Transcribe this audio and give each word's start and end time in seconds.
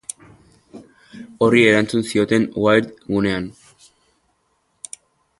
Horri 1.47 1.59
erantzun 1.73 2.05
zioten 2.13 2.47
Wired 2.63 2.89
gunean. 3.11 3.45